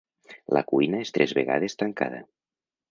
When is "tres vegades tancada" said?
1.19-2.25